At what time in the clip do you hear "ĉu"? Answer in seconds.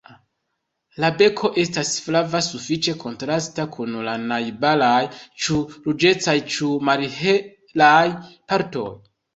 5.45-5.63, 6.57-6.75